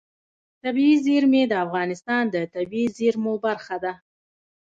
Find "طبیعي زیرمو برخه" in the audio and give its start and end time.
2.55-3.75